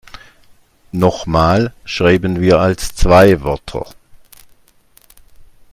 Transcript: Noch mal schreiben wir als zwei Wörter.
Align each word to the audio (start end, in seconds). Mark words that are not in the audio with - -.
Noch 0.91 1.27
mal 1.27 1.75
schreiben 1.85 2.41
wir 2.41 2.57
als 2.59 2.95
zwei 2.95 3.43
Wörter. 3.43 3.85